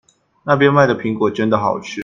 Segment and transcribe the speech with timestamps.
[0.43, 1.99] 那邊賣的蘋果真的好吃